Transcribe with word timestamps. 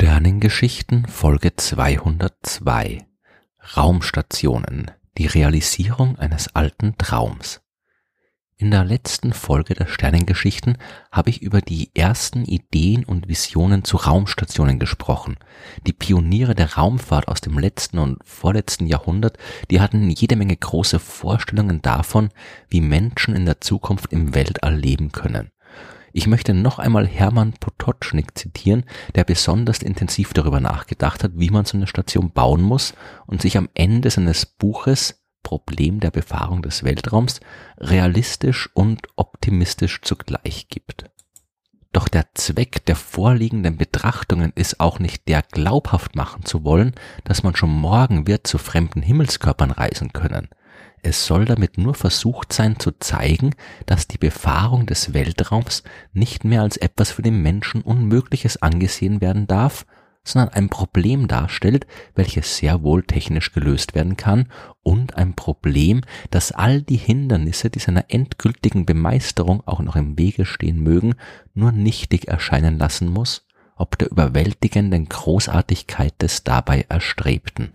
Sternengeschichten 0.00 1.06
Folge 1.08 1.56
202 1.56 3.04
Raumstationen 3.76 4.92
Die 5.16 5.26
Realisierung 5.26 6.16
eines 6.20 6.54
alten 6.54 6.96
Traums 6.98 7.62
In 8.56 8.70
der 8.70 8.84
letzten 8.84 9.32
Folge 9.32 9.74
der 9.74 9.86
Sternengeschichten 9.86 10.78
habe 11.10 11.30
ich 11.30 11.42
über 11.42 11.60
die 11.60 11.90
ersten 11.96 12.44
Ideen 12.44 13.04
und 13.04 13.26
Visionen 13.26 13.82
zu 13.82 13.96
Raumstationen 13.96 14.78
gesprochen. 14.78 15.36
Die 15.84 15.92
Pioniere 15.92 16.54
der 16.54 16.74
Raumfahrt 16.74 17.26
aus 17.26 17.40
dem 17.40 17.58
letzten 17.58 17.98
und 17.98 18.18
vorletzten 18.24 18.86
Jahrhundert, 18.86 19.36
die 19.68 19.80
hatten 19.80 20.08
jede 20.10 20.36
Menge 20.36 20.56
große 20.56 21.00
Vorstellungen 21.00 21.82
davon, 21.82 22.30
wie 22.68 22.80
Menschen 22.80 23.34
in 23.34 23.46
der 23.46 23.60
Zukunft 23.60 24.12
im 24.12 24.32
Weltall 24.32 24.76
leben 24.76 25.10
können. 25.10 25.50
Ich 26.18 26.26
möchte 26.26 26.52
noch 26.52 26.80
einmal 26.80 27.06
Hermann 27.06 27.52
Potocznik 27.52 28.36
zitieren, 28.36 28.82
der 29.14 29.22
besonders 29.22 29.82
intensiv 29.82 30.32
darüber 30.32 30.58
nachgedacht 30.58 31.22
hat, 31.22 31.30
wie 31.36 31.48
man 31.48 31.64
so 31.64 31.76
eine 31.76 31.86
Station 31.86 32.32
bauen 32.32 32.60
muss 32.60 32.92
und 33.28 33.40
sich 33.40 33.56
am 33.56 33.68
Ende 33.74 34.10
seines 34.10 34.44
Buches 34.44 35.22
Problem 35.44 36.00
der 36.00 36.10
Befahrung 36.10 36.60
des 36.60 36.82
Weltraums 36.82 37.38
realistisch 37.78 38.68
und 38.74 39.06
optimistisch 39.14 40.00
zugleich 40.02 40.66
gibt. 40.68 41.04
Doch 41.92 42.08
der 42.08 42.34
Zweck 42.34 42.84
der 42.86 42.96
vorliegenden 42.96 43.76
Betrachtungen 43.76 44.52
ist 44.56 44.80
auch 44.80 44.98
nicht 44.98 45.28
der 45.28 45.42
glaubhaft 45.42 46.16
machen 46.16 46.44
zu 46.44 46.64
wollen, 46.64 46.94
dass 47.22 47.44
man 47.44 47.54
schon 47.54 47.70
morgen 47.70 48.26
wird 48.26 48.44
zu 48.44 48.58
fremden 48.58 49.02
Himmelskörpern 49.02 49.70
reisen 49.70 50.12
können. 50.12 50.48
Es 51.02 51.26
soll 51.26 51.44
damit 51.44 51.78
nur 51.78 51.94
versucht 51.94 52.52
sein 52.52 52.78
zu 52.78 52.92
zeigen, 52.98 53.54
dass 53.86 54.08
die 54.08 54.18
Befahrung 54.18 54.86
des 54.86 55.14
Weltraums 55.14 55.82
nicht 56.12 56.44
mehr 56.44 56.62
als 56.62 56.76
etwas 56.76 57.10
für 57.10 57.22
den 57.22 57.42
Menschen 57.42 57.82
Unmögliches 57.82 58.60
angesehen 58.62 59.20
werden 59.20 59.46
darf, 59.46 59.86
sondern 60.24 60.50
ein 60.50 60.68
Problem 60.68 61.26
darstellt, 61.26 61.86
welches 62.14 62.56
sehr 62.56 62.82
wohl 62.82 63.02
technisch 63.02 63.52
gelöst 63.52 63.94
werden 63.94 64.16
kann 64.16 64.48
und 64.82 65.16
ein 65.16 65.34
Problem, 65.34 66.02
das 66.30 66.52
all 66.52 66.82
die 66.82 66.96
Hindernisse, 66.96 67.70
die 67.70 67.78
seiner 67.78 68.06
endgültigen 68.08 68.84
Bemeisterung 68.84 69.62
auch 69.66 69.80
noch 69.80 69.96
im 69.96 70.18
Wege 70.18 70.44
stehen 70.44 70.82
mögen, 70.82 71.14
nur 71.54 71.72
nichtig 71.72 72.28
erscheinen 72.28 72.78
lassen 72.78 73.08
muss, 73.08 73.46
ob 73.76 73.96
der 73.98 74.10
überwältigenden 74.10 75.08
Großartigkeit 75.08 76.20
des 76.20 76.44
dabei 76.44 76.84
Erstrebten. 76.88 77.72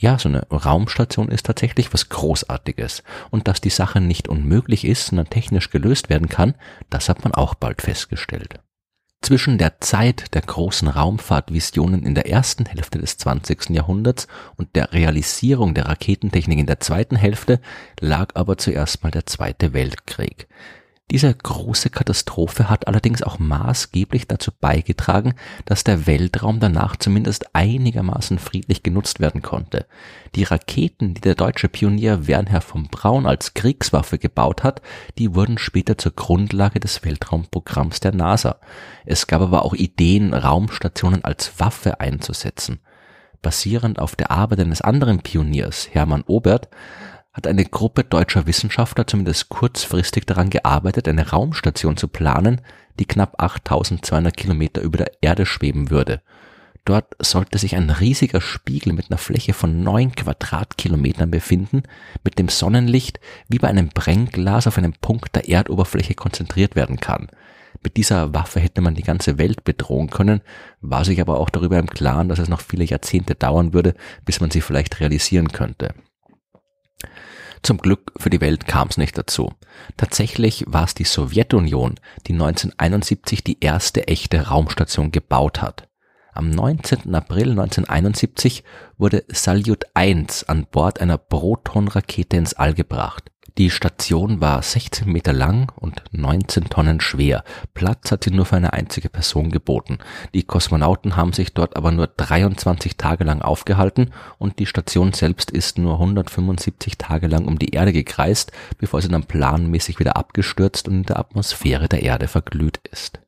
Ja, 0.00 0.16
so 0.16 0.28
eine 0.28 0.46
Raumstation 0.50 1.28
ist 1.28 1.46
tatsächlich 1.46 1.92
was 1.92 2.08
Großartiges. 2.08 3.02
Und 3.30 3.48
dass 3.48 3.60
die 3.60 3.70
Sache 3.70 4.00
nicht 4.00 4.28
unmöglich 4.28 4.84
ist, 4.84 5.06
sondern 5.06 5.28
technisch 5.28 5.70
gelöst 5.70 6.08
werden 6.08 6.28
kann, 6.28 6.54
das 6.88 7.08
hat 7.08 7.24
man 7.24 7.34
auch 7.34 7.54
bald 7.54 7.82
festgestellt. 7.82 8.60
Zwischen 9.20 9.58
der 9.58 9.80
Zeit 9.80 10.32
der 10.34 10.42
großen 10.42 10.86
Raumfahrtvisionen 10.86 12.06
in 12.06 12.14
der 12.14 12.30
ersten 12.30 12.66
Hälfte 12.66 13.00
des 13.00 13.16
20. 13.16 13.70
Jahrhunderts 13.70 14.28
und 14.56 14.76
der 14.76 14.92
Realisierung 14.92 15.74
der 15.74 15.86
Raketentechnik 15.86 16.60
in 16.60 16.66
der 16.66 16.78
zweiten 16.78 17.16
Hälfte 17.16 17.60
lag 17.98 18.28
aber 18.34 18.56
zuerst 18.56 19.02
mal 19.02 19.10
der 19.10 19.26
Zweite 19.26 19.72
Weltkrieg. 19.72 20.46
Diese 21.10 21.34
große 21.34 21.88
Katastrophe 21.88 22.68
hat 22.68 22.86
allerdings 22.86 23.22
auch 23.22 23.38
maßgeblich 23.38 24.28
dazu 24.28 24.50
beigetragen, 24.52 25.34
dass 25.64 25.82
der 25.82 26.06
Weltraum 26.06 26.60
danach 26.60 26.96
zumindest 26.96 27.54
einigermaßen 27.54 28.38
friedlich 28.38 28.82
genutzt 28.82 29.18
werden 29.18 29.40
konnte. 29.40 29.86
Die 30.34 30.44
Raketen, 30.44 31.14
die 31.14 31.22
der 31.22 31.34
deutsche 31.34 31.70
Pionier 31.70 32.26
Wernher 32.26 32.60
von 32.60 32.88
Braun 32.88 33.24
als 33.24 33.54
Kriegswaffe 33.54 34.18
gebaut 34.18 34.62
hat, 34.62 34.82
die 35.16 35.34
wurden 35.34 35.56
später 35.56 35.96
zur 35.96 36.12
Grundlage 36.12 36.78
des 36.78 37.02
Weltraumprogramms 37.02 38.00
der 38.00 38.14
NASA. 38.14 38.56
Es 39.06 39.26
gab 39.26 39.40
aber 39.40 39.64
auch 39.64 39.74
Ideen, 39.74 40.34
Raumstationen 40.34 41.24
als 41.24 41.58
Waffe 41.58 42.00
einzusetzen. 42.00 42.80
Basierend 43.40 43.98
auf 43.98 44.14
der 44.14 44.30
Arbeit 44.30 44.60
eines 44.60 44.82
anderen 44.82 45.20
Pioniers, 45.20 45.88
Hermann 45.90 46.24
Obert, 46.26 46.68
hat 47.32 47.46
eine 47.46 47.64
Gruppe 47.64 48.04
deutscher 48.04 48.46
Wissenschaftler 48.46 49.06
zumindest 49.06 49.48
kurzfristig 49.48 50.26
daran 50.26 50.50
gearbeitet, 50.50 51.08
eine 51.08 51.28
Raumstation 51.30 51.96
zu 51.96 52.08
planen, 52.08 52.60
die 52.98 53.06
knapp 53.06 53.40
8200 53.40 54.36
Kilometer 54.36 54.80
über 54.80 54.98
der 54.98 55.12
Erde 55.20 55.46
schweben 55.46 55.90
würde. 55.90 56.20
Dort 56.84 57.14
sollte 57.20 57.58
sich 57.58 57.76
ein 57.76 57.90
riesiger 57.90 58.40
Spiegel 58.40 58.94
mit 58.94 59.10
einer 59.10 59.18
Fläche 59.18 59.52
von 59.52 59.82
neun 59.82 60.12
Quadratkilometern 60.12 61.30
befinden, 61.30 61.82
mit 62.24 62.38
dem 62.38 62.48
Sonnenlicht 62.48 63.20
wie 63.46 63.58
bei 63.58 63.68
einem 63.68 63.90
Brennglas 63.90 64.66
auf 64.66 64.78
einen 64.78 64.94
Punkt 64.94 65.36
der 65.36 65.48
Erdoberfläche 65.48 66.14
konzentriert 66.14 66.76
werden 66.76 66.98
kann. 66.98 67.28
Mit 67.82 67.96
dieser 67.98 68.34
Waffe 68.34 68.60
hätte 68.60 68.80
man 68.80 68.94
die 68.94 69.02
ganze 69.02 69.38
Welt 69.38 69.64
bedrohen 69.64 70.08
können, 70.08 70.40
war 70.80 71.04
sich 71.04 71.20
aber 71.20 71.38
auch 71.38 71.50
darüber 71.50 71.78
im 71.78 71.90
Klaren, 71.90 72.28
dass 72.28 72.38
es 72.38 72.48
noch 72.48 72.62
viele 72.62 72.84
Jahrzehnte 72.84 73.34
dauern 73.34 73.74
würde, 73.74 73.94
bis 74.24 74.40
man 74.40 74.50
sie 74.50 74.62
vielleicht 74.62 74.98
realisieren 74.98 75.48
könnte. 75.48 75.94
Zum 77.62 77.78
Glück 77.78 78.12
für 78.16 78.30
die 78.30 78.40
Welt 78.40 78.66
kam 78.66 78.88
es 78.88 78.96
nicht 78.96 79.16
dazu. 79.18 79.52
Tatsächlich 79.96 80.64
war 80.66 80.84
es 80.84 80.94
die 80.94 81.04
Sowjetunion, 81.04 82.00
die 82.26 82.32
1971 82.32 83.44
die 83.44 83.58
erste 83.60 84.08
echte 84.08 84.48
Raumstation 84.48 85.10
gebaut 85.10 85.62
hat. 85.62 85.88
Am 86.32 86.50
19. 86.50 87.14
April 87.14 87.50
1971 87.50 88.62
wurde 88.96 89.24
Salyut 89.28 89.84
1 89.94 90.44
an 90.44 90.66
Bord 90.70 91.00
einer 91.00 91.18
Proton-Rakete 91.18 92.36
ins 92.36 92.54
All 92.54 92.74
gebracht. 92.74 93.32
Die 93.58 93.70
Station 93.70 94.40
war 94.40 94.62
16 94.62 95.10
Meter 95.10 95.32
lang 95.32 95.72
und 95.74 96.04
19 96.12 96.66
Tonnen 96.66 97.00
schwer. 97.00 97.42
Platz 97.74 98.12
hat 98.12 98.22
sie 98.22 98.30
nur 98.30 98.44
für 98.44 98.54
eine 98.54 98.72
einzige 98.72 99.08
Person 99.08 99.50
geboten. 99.50 99.98
Die 100.32 100.44
Kosmonauten 100.44 101.16
haben 101.16 101.32
sich 101.32 101.54
dort 101.54 101.76
aber 101.76 101.90
nur 101.90 102.06
23 102.06 102.96
Tage 102.96 103.24
lang 103.24 103.42
aufgehalten 103.42 104.12
und 104.38 104.60
die 104.60 104.66
Station 104.66 105.12
selbst 105.12 105.50
ist 105.50 105.76
nur 105.76 105.94
175 105.94 106.98
Tage 106.98 107.26
lang 107.26 107.46
um 107.46 107.58
die 107.58 107.70
Erde 107.70 107.92
gekreist, 107.92 108.52
bevor 108.78 109.02
sie 109.02 109.08
dann 109.08 109.24
planmäßig 109.24 109.98
wieder 109.98 110.16
abgestürzt 110.16 110.86
und 110.86 110.94
in 110.94 111.02
der 111.02 111.18
Atmosphäre 111.18 111.88
der 111.88 112.04
Erde 112.04 112.28
verglüht 112.28 112.78
ist. 112.92 113.18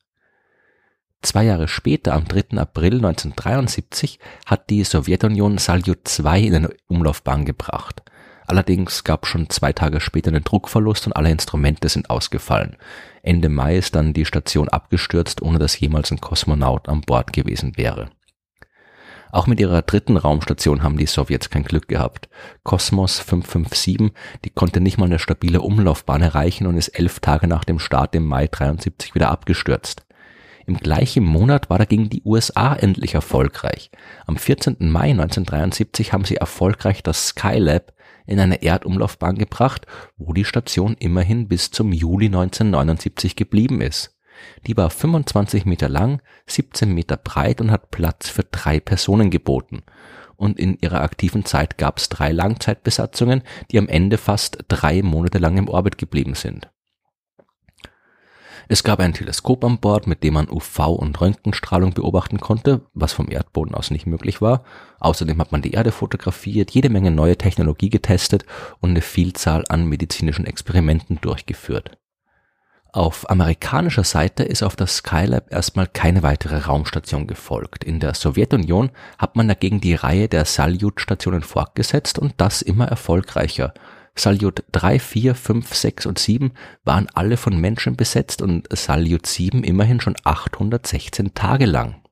Zwei 1.23 1.43
Jahre 1.43 1.67
später, 1.67 2.15
am 2.15 2.27
3. 2.27 2.57
April 2.57 2.95
1973, 2.95 4.21
hat 4.47 4.71
die 4.71 4.85
Sowjetunion 4.85 5.59
Salyut 5.59 6.07
2 6.07 6.41
in 6.41 6.55
eine 6.55 6.71
Umlaufbahn 6.87 7.45
gebracht. 7.45 8.05
Allerdings 8.51 9.05
gab 9.05 9.29
schon 9.29 9.49
zwei 9.49 9.73
Tage 9.73 10.01
später 10.01 10.33
einen 10.33 10.43
Druckverlust 10.43 11.07
und 11.07 11.13
alle 11.13 11.31
Instrumente 11.31 11.89
sind 11.89 12.11
ausgefallen. 12.11 12.75
Ende 13.23 13.49
Mai 13.49 13.77
ist 13.77 13.95
dann 13.95 14.13
die 14.13 14.25
Station 14.25 14.69
abgestürzt, 14.69 15.41
ohne 15.41 15.61
dass 15.61 15.79
jemals 15.79 16.11
ein 16.11 16.21
Kosmonaut 16.21 16.89
an 16.89 17.03
Bord 17.03 17.33
gewesen 17.33 17.77
wäre. 17.77 18.11
Auch 19.31 19.47
mit 19.47 19.61
ihrer 19.61 19.83
dritten 19.83 20.17
Raumstation 20.17 20.83
haben 20.83 20.99
die 20.99 21.07
Sowjets 21.07 21.49
kein 21.49 21.63
Glück 21.63 21.87
gehabt. 21.87 22.29
Kosmos 22.65 23.21
557, 23.21 24.11
die 24.45 24.51
konnte 24.51 24.81
nicht 24.81 24.99
mal 24.99 25.05
eine 25.05 25.21
stabile 25.21 25.61
Umlaufbahn 25.61 26.21
erreichen 26.21 26.67
und 26.67 26.77
ist 26.77 26.89
elf 26.89 27.21
Tage 27.21 27.47
nach 27.47 27.63
dem 27.63 27.79
Start 27.79 28.17
im 28.17 28.27
Mai 28.27 28.49
73 28.49 29.15
wieder 29.15 29.31
abgestürzt. 29.31 30.05
Im 30.67 30.77
gleichen 30.77 31.25
Monat 31.25 31.71
war 31.71 31.79
dagegen 31.79 32.11
die 32.11 32.23
USA 32.25 32.75
endlich 32.75 33.15
erfolgreich. 33.15 33.93
Am 34.27 34.37
14. 34.37 34.77
Mai 34.81 35.11
1973 35.11 36.13
haben 36.13 36.25
sie 36.25 36.37
erfolgreich 36.37 37.05
das 37.05 37.29
Skylab 37.29 37.93
in 38.27 38.41
eine 38.41 38.63
Erdumlaufbahn 38.63 39.37
gebracht, 39.37 39.87
wo 40.17 40.33
die 40.33 40.45
Station 40.45 40.97
immerhin 40.99 41.49
bis 41.49 41.71
zum 41.71 41.93
Juli 41.93 42.27
1979 42.27 43.37
geblieben 43.37 43.81
ist. 43.81 44.17
Die 44.67 44.77
war 44.77 44.91
25 44.91 45.67
Meter 45.67 45.89
lang, 45.89 46.23
17 46.47 46.93
Meter 46.93 47.17
breit 47.17 47.61
und 47.61 47.71
hat 47.71 47.91
Platz 47.91 48.29
für 48.29 48.45
drei 48.45 48.81
Personen 48.81 49.31
geboten. 49.31 49.83
Und 50.37 50.59
in 50.59 50.79
ihrer 50.81 51.03
aktiven 51.03 51.45
Zeit 51.45 51.77
gab 51.77 51.99
es 51.99 52.09
drei 52.09 52.33
Langzeitbesatzungen, 52.33 53.43
die 53.71 53.79
am 53.79 53.89
Ende 53.89 54.17
fast 54.17 54.65
drei 54.69 55.03
Monate 55.03 55.39
lang 55.39 55.59
im 55.59 55.69
Orbit 55.69 55.99
geblieben 55.99 56.35
sind. 56.35 56.71
Es 58.73 58.85
gab 58.85 59.01
ein 59.01 59.13
Teleskop 59.13 59.65
an 59.65 59.81
Bord, 59.81 60.07
mit 60.07 60.23
dem 60.23 60.35
man 60.35 60.47
UV- 60.47 60.95
und 60.95 61.21
Röntgenstrahlung 61.21 61.93
beobachten 61.93 62.39
konnte, 62.39 62.83
was 62.95 63.13
vom 63.13 63.29
Erdboden 63.29 63.75
aus 63.75 63.91
nicht 63.91 64.07
möglich 64.07 64.41
war. 64.41 64.63
Außerdem 65.01 65.41
hat 65.41 65.51
man 65.51 65.61
die 65.61 65.73
Erde 65.73 65.91
fotografiert, 65.91 66.71
jede 66.71 66.89
Menge 66.89 67.11
neue 67.11 67.37
Technologie 67.37 67.91
getestet 67.91 68.45
und 68.79 68.91
eine 68.91 69.01
Vielzahl 69.01 69.65
an 69.69 69.87
medizinischen 69.87 70.47
Experimenten 70.47 71.21
durchgeführt. 71.21 71.99
Auf 72.93 73.29
amerikanischer 73.29 74.05
Seite 74.05 74.45
ist 74.45 74.63
auf 74.63 74.77
das 74.77 74.99
Skylab 74.99 75.53
erstmal 75.53 75.89
keine 75.89 76.23
weitere 76.23 76.59
Raumstation 76.59 77.27
gefolgt. 77.27 77.83
In 77.83 77.99
der 77.99 78.15
Sowjetunion 78.15 78.93
hat 79.19 79.35
man 79.35 79.49
dagegen 79.49 79.81
die 79.81 79.95
Reihe 79.95 80.29
der 80.29 80.45
Salyut-Stationen 80.45 81.43
fortgesetzt 81.43 82.21
und 82.21 82.35
das 82.37 82.63
immer 82.63 82.87
erfolgreicher. 82.87 83.75
Salyut 84.15 84.65
3, 84.73 84.99
4, 84.99 85.35
5, 85.35 85.75
6 85.75 86.07
und 86.07 86.19
7 86.19 86.53
waren 86.85 87.09
alle 87.15 87.37
von 87.37 87.59
Menschen 87.59 87.97
besetzt 87.97 88.43
und 88.43 88.69
Salyut 88.77 89.27
7 89.27 89.65
immerhin 89.65 90.01
schon 90.01 90.17
816 90.25 91.35
Tage 91.35 91.67
lang. 91.67 92.03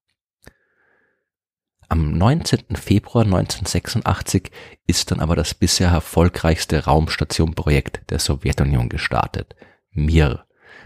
Am 1.90 2.18
19. 2.18 2.76
Februar 2.76 3.24
1986 3.24 4.50
ist 4.86 5.10
dann 5.10 5.20
aber 5.20 5.36
das 5.36 5.54
bisher 5.54 5.88
erfolgreichste 5.88 6.84
Raumstationprojekt 6.84 8.10
der 8.10 8.18
Sowjetunion 8.18 8.90
gestartet, 8.90 9.56
Mir. 9.90 10.44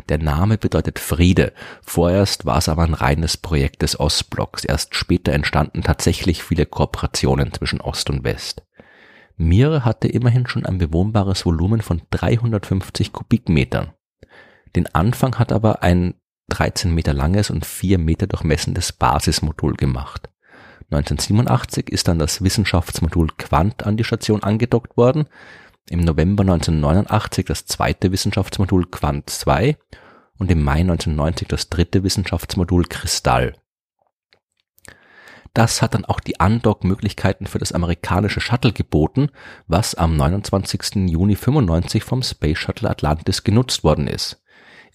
Der 0.09 0.19
Name 0.19 0.59
bedeutet 0.59 0.99
Friede. 0.99 1.53
Vorerst 1.83 2.47
war 2.47 2.59
es 2.59 2.69
aber 2.69 2.83
ein 2.85 2.95
reines 2.95 3.37
Projekt 3.37 3.83
des 3.83 3.99
Ostblocks. 3.99 4.65
Erst 4.65 4.95
später 4.95 5.33
entstanden 5.33 5.83
tatsächlich 5.83 6.43
viele 6.43 6.67
Kooperationen 6.67 7.53
zwischen 7.53 7.81
Ost 7.81 8.09
und 8.09 8.25
West. 8.25 8.63
Mir 9.43 9.85
hatte 9.85 10.07
immerhin 10.07 10.47
schon 10.47 10.65
ein 10.65 10.79
bewohnbares 10.79 11.45
Volumen 11.45 11.81
von 11.81 12.01
350 12.11 13.11
Kubikmetern. 13.11 13.93
Den 14.77 14.87
Anfang 14.95 15.37
hat 15.37 15.51
aber 15.51 15.83
ein 15.83 16.15
13 16.51 16.95
Meter 16.95 17.13
langes 17.13 17.51
und 17.51 17.67
4 17.67 17.99
Meter 17.99 18.29
durchmessendes 18.29 18.93
Basismodul 18.93 19.75
gemacht. 19.75 20.31
1987 20.93 21.91
ist 21.91 22.07
dann 22.07 22.21
das 22.21 22.45
Wissenschaftsmodul 22.45 23.31
Quant 23.37 23.85
an 23.85 23.97
die 23.97 24.05
Station 24.05 24.45
angedockt 24.45 24.97
worden, 24.97 25.27
im 25.91 26.05
November 26.05 26.43
1989 26.43 27.45
das 27.45 27.67
zweite 27.67 28.13
Wissenschaftsmodul 28.13 28.87
Quant 28.93 29.29
2 29.29 29.77
und 30.39 30.53
im 30.53 30.63
Mai 30.63 30.83
1990 30.83 31.49
das 31.49 31.69
dritte 31.69 32.05
Wissenschaftsmodul 32.05 32.85
Kristall. 32.85 33.55
Das 35.55 35.83
hat 35.83 35.95
dann 35.95 36.07
auch 36.07 36.21
die 36.21 36.37
Undock-Möglichkeiten 36.39 37.47
für 37.47 37.59
das 37.59 37.73
amerikanische 37.73 38.41
Shuttle 38.41 38.73
geboten, 38.73 39.29
was 39.67 39.95
am 39.95 40.17
29. 40.17 41.11
Juni 41.11 41.37
95 41.37 42.03
vom 42.05 42.23
Space 42.23 42.59
Shuttle 42.59 42.89
Atlantis 42.89 43.45
genutzt 43.45 43.85
worden 43.85 44.07
ist. 44.07 44.43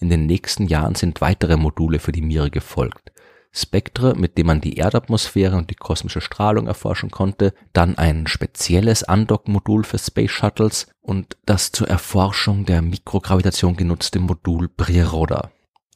In 0.00 0.08
den 0.08 0.26
nächsten 0.26 0.66
Jahren 0.66 0.94
sind 0.94 1.20
weitere 1.20 1.56
Module 1.56 1.98
für 1.98 2.12
die 2.12 2.22
Mir 2.22 2.50
gefolgt. 2.50 3.12
Spektre, 3.50 4.14
mit 4.14 4.36
dem 4.36 4.46
man 4.46 4.60
die 4.60 4.76
Erdatmosphäre 4.76 5.56
und 5.56 5.70
die 5.70 5.74
kosmische 5.74 6.20
Strahlung 6.20 6.66
erforschen 6.66 7.10
konnte, 7.10 7.54
dann 7.72 7.96
ein 7.96 8.26
spezielles 8.26 9.02
Undock-Modul 9.02 9.84
für 9.84 9.98
Space 9.98 10.30
Shuttles 10.30 10.88
und 11.00 11.36
das 11.46 11.72
zur 11.72 11.88
Erforschung 11.88 12.66
der 12.66 12.82
Mikrogravitation 12.82 13.76
genutzte 13.76 14.18
Modul 14.18 14.68
Briroda. 14.68 15.50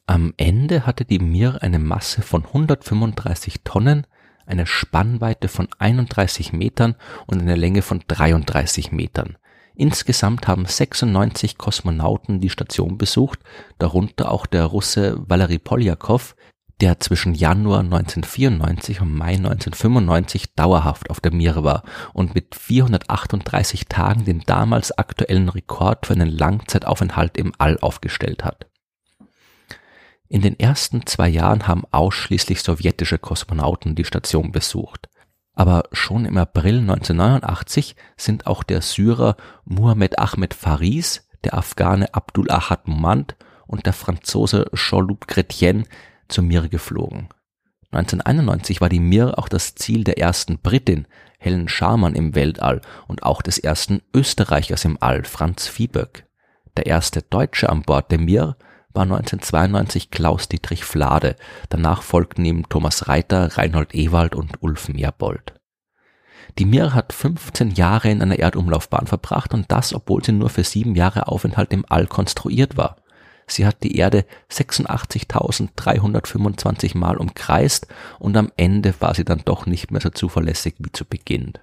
Am 0.05 0.33
Ende 0.37 0.85
hatte 0.85 1.05
die 1.05 1.19
Mir 1.19 1.61
eine 1.61 1.79
Masse 1.79 2.21
von 2.21 2.43
135 2.43 3.61
Tonnen, 3.63 4.05
eine 4.45 4.65
Spannweite 4.65 5.47
von 5.47 5.67
31 5.79 6.53
Metern 6.53 6.95
und 7.27 7.41
eine 7.41 7.55
Länge 7.55 7.81
von 7.81 8.03
33 8.07 8.91
Metern. 8.91 9.37
Insgesamt 9.75 10.47
haben 10.47 10.65
96 10.65 11.57
Kosmonauten 11.57 12.39
die 12.39 12.49
Station 12.49 12.97
besucht, 12.97 13.39
darunter 13.79 14.31
auch 14.31 14.45
der 14.45 14.65
Russe 14.65 15.17
Valery 15.27 15.57
Poljakov, 15.57 16.35
der 16.79 16.99
zwischen 16.99 17.33
Januar 17.33 17.79
1994 17.79 19.01
und 19.01 19.15
Mai 19.15 19.35
1995 19.35 20.53
dauerhaft 20.55 21.09
auf 21.09 21.21
der 21.21 21.33
Mir 21.33 21.63
war 21.63 21.83
und 22.13 22.35
mit 22.35 22.55
438 22.55 23.87
Tagen 23.87 24.25
den 24.25 24.41
damals 24.41 24.91
aktuellen 24.97 25.49
Rekord 25.49 26.05
für 26.05 26.13
einen 26.13 26.29
Langzeitaufenthalt 26.29 27.37
im 27.37 27.53
All 27.57 27.79
aufgestellt 27.79 28.43
hat. 28.43 28.67
In 30.29 30.41
den 30.41 30.59
ersten 30.59 31.05
zwei 31.05 31.29
Jahren 31.29 31.67
haben 31.67 31.83
ausschließlich 31.91 32.61
sowjetische 32.61 33.19
Kosmonauten 33.19 33.95
die 33.95 34.05
Station 34.05 34.51
besucht. 34.51 35.09
Aber 35.53 35.83
schon 35.91 36.25
im 36.25 36.37
April 36.37 36.79
1989 36.79 37.95
sind 38.17 38.47
auch 38.47 38.63
der 38.63 38.81
Syrer 38.81 39.35
Muhammad 39.65 40.17
Ahmed 40.17 40.53
Faris, 40.53 41.27
der 41.43 41.53
Afghane 41.53 42.13
Abdul 42.13 42.49
Ahad 42.49 42.87
Mumand 42.87 43.35
und 43.67 43.85
der 43.85 43.93
Franzose 43.93 44.69
Jean-Luc 44.73 45.25
Chrétien 45.27 45.85
zur 46.27 46.43
Mir 46.43 46.67
geflogen. 46.67 47.29
1991 47.91 48.81
war 48.81 48.89
die 48.89 48.99
Mir 48.99 49.37
auch 49.37 49.47
das 49.47 49.75
Ziel 49.75 50.03
der 50.03 50.17
ersten 50.17 50.57
Britin, 50.57 51.05
Helen 51.37 51.67
Sharman 51.67 52.15
im 52.15 52.33
Weltall 52.33 52.81
und 53.07 53.23
auch 53.23 53.41
des 53.43 53.59
ersten 53.59 54.01
Österreichers 54.15 54.85
im 54.85 54.97
All, 54.99 55.23
Franz 55.25 55.67
Viehböck. 55.67 56.25
Der 56.75 56.87
erste 56.87 57.21
Deutsche 57.21 57.69
an 57.69 57.83
Bord 57.83 58.11
der 58.11 58.19
Mir 58.19 58.57
war 58.93 59.03
1992 59.03 60.11
Klaus-Dietrich 60.11 60.85
Flade. 60.85 61.35
Danach 61.69 62.03
folgten 62.03 62.45
ihm 62.45 62.69
Thomas 62.69 63.07
Reiter, 63.07 63.57
Reinhold 63.57 63.95
Ewald 63.95 64.35
und 64.35 64.61
Ulf 64.61 64.89
Meerbold. 64.89 65.53
Die 66.59 66.65
Mir 66.65 66.93
hat 66.93 67.13
15 67.13 67.71
Jahre 67.71 68.11
in 68.11 68.21
einer 68.21 68.37
Erdumlaufbahn 68.37 69.07
verbracht 69.07 69.53
und 69.53 69.71
das, 69.71 69.93
obwohl 69.93 70.21
sie 70.23 70.33
nur 70.33 70.49
für 70.49 70.63
sieben 70.63 70.93
Jahre 70.95 71.27
Aufenthalt 71.27 71.73
im 71.73 71.85
All 71.89 72.05
konstruiert 72.05 72.77
war. 72.77 72.97
Sie 73.47 73.65
hat 73.65 73.81
die 73.83 73.97
Erde 73.97 74.25
86.325 74.51 76.95
Mal 76.97 77.17
umkreist 77.17 77.87
und 78.19 78.37
am 78.37 78.51
Ende 78.55 78.93
war 78.99 79.15
sie 79.15 79.25
dann 79.25 79.41
doch 79.43 79.65
nicht 79.65 79.89
mehr 79.91 80.01
so 80.01 80.11
zuverlässig 80.11 80.75
wie 80.79 80.91
zu 80.91 81.05
Beginn. 81.05 81.53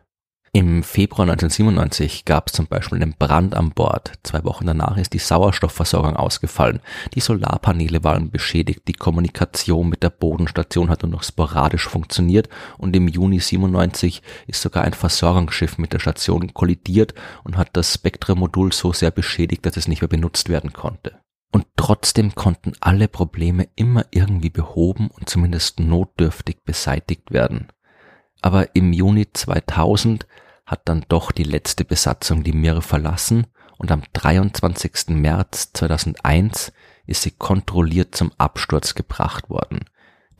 Im 0.52 0.82
Februar 0.82 1.28
1997 1.28 2.24
gab 2.24 2.48
es 2.48 2.54
zum 2.54 2.66
Beispiel 2.66 3.00
einen 3.00 3.14
Brand 3.16 3.54
an 3.54 3.70
Bord. 3.70 4.14
Zwei 4.24 4.42
Wochen 4.42 4.66
danach 4.66 4.96
ist 4.96 5.12
die 5.12 5.18
Sauerstoffversorgung 5.18 6.16
ausgefallen. 6.16 6.80
Die 7.14 7.20
Solarpaneele 7.20 8.02
waren 8.02 8.32
beschädigt. 8.32 8.88
Die 8.88 8.94
Kommunikation 8.94 9.88
mit 9.88 10.02
der 10.02 10.10
Bodenstation 10.10 10.90
hat 10.90 11.04
nur 11.04 11.12
noch 11.12 11.22
sporadisch 11.22 11.86
funktioniert. 11.86 12.48
Und 12.78 12.96
im 12.96 13.06
Juni 13.06 13.38
97 13.38 14.22
ist 14.48 14.60
sogar 14.60 14.82
ein 14.82 14.92
Versorgungsschiff 14.92 15.78
mit 15.78 15.92
der 15.92 16.00
Station 16.00 16.52
kollidiert 16.52 17.14
und 17.44 17.56
hat 17.56 17.68
das 17.74 17.94
Spektremodul 17.94 18.72
so 18.72 18.92
sehr 18.92 19.12
beschädigt, 19.12 19.64
dass 19.66 19.76
es 19.76 19.86
nicht 19.86 20.02
mehr 20.02 20.08
benutzt 20.08 20.48
werden 20.48 20.72
konnte. 20.72 21.20
Und 21.52 21.66
trotzdem 21.76 22.34
konnten 22.34 22.72
alle 22.80 23.06
Probleme 23.06 23.68
immer 23.76 24.04
irgendwie 24.10 24.50
behoben 24.50 25.10
und 25.10 25.30
zumindest 25.30 25.78
notdürftig 25.78 26.56
beseitigt 26.64 27.30
werden. 27.30 27.68
Aber 28.42 28.74
im 28.74 28.92
Juni 28.92 29.32
2000 29.32 30.26
hat 30.66 30.82
dann 30.84 31.04
doch 31.08 31.32
die 31.32 31.44
letzte 31.44 31.84
Besatzung 31.84 32.42
die 32.42 32.52
Mir 32.52 32.80
verlassen 32.80 33.46
und 33.78 33.90
am 33.90 34.02
23. 34.12 35.08
März 35.08 35.72
2001 35.72 36.72
ist 37.06 37.22
sie 37.22 37.32
kontrolliert 37.32 38.14
zum 38.14 38.32
Absturz 38.38 38.94
gebracht 38.94 39.50
worden. 39.50 39.80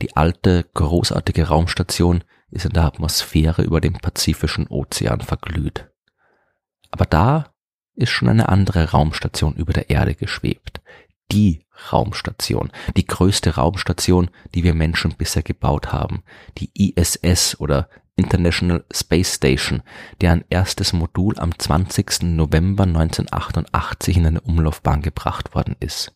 Die 0.01 0.15
alte, 0.15 0.65
großartige 0.73 1.47
Raumstation 1.47 2.23
ist 2.49 2.65
in 2.65 2.73
der 2.73 2.83
Atmosphäre 2.83 3.61
über 3.61 3.81
dem 3.81 3.93
Pazifischen 3.93 4.67
Ozean 4.67 5.21
verglüht. 5.21 5.89
Aber 6.91 7.05
da 7.05 7.53
ist 7.95 8.09
schon 8.09 8.29
eine 8.29 8.49
andere 8.49 8.91
Raumstation 8.91 9.55
über 9.55 9.73
der 9.73 9.89
Erde 9.89 10.15
geschwebt. 10.15 10.81
Die 11.31 11.65
Raumstation, 11.91 12.71
die 12.95 13.05
größte 13.05 13.55
Raumstation, 13.55 14.29
die 14.53 14.63
wir 14.63 14.73
Menschen 14.73 15.15
bisher 15.17 15.43
gebaut 15.43 15.91
haben, 15.91 16.23
die 16.57 16.71
ISS 16.75 17.59
oder 17.59 17.89
International 18.15 18.83
Space 18.93 19.35
Station, 19.35 19.81
deren 20.19 20.43
erstes 20.49 20.93
Modul 20.93 21.39
am 21.39 21.57
20. 21.57 22.23
November 22.23 22.83
1988 22.83 24.17
in 24.17 24.27
eine 24.27 24.41
Umlaufbahn 24.41 25.01
gebracht 25.01 25.55
worden 25.55 25.75
ist. 25.79 26.13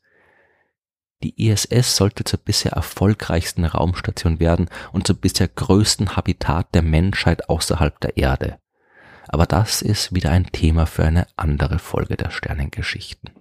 Die 1.23 1.47
ISS 1.47 1.95
sollte 1.95 2.23
zur 2.23 2.39
bisher 2.39 2.73
erfolgreichsten 2.73 3.65
Raumstation 3.65 4.39
werden 4.39 4.69
und 4.91 5.07
zum 5.07 5.17
bisher 5.17 5.47
größten 5.47 6.15
Habitat 6.15 6.75
der 6.75 6.83
Menschheit 6.83 7.49
außerhalb 7.49 7.99
der 8.01 8.17
Erde. 8.17 8.59
Aber 9.27 9.45
das 9.47 9.81
ist 9.81 10.13
wieder 10.13 10.29
ein 10.29 10.45
Thema 10.51 10.85
für 10.85 11.03
eine 11.03 11.25
andere 11.35 11.79
Folge 11.79 12.15
der 12.15 12.29
Sternengeschichten. 12.29 13.31